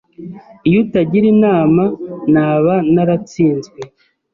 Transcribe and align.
Iyo 0.67 0.77
utagira 0.83 1.25
inama, 1.33 1.83
naba 2.33 2.73
naratsinzwe. 2.93 3.79